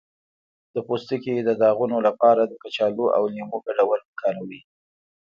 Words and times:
د 0.73 0.75
پوستکي 0.87 1.35
د 1.43 1.49
داغونو 1.61 1.97
لپاره 2.07 2.41
د 2.45 2.53
کچالو 2.63 3.05
او 3.17 3.23
لیمو 3.33 3.57
ګډول 3.65 3.99
وکاروئ 4.03 4.61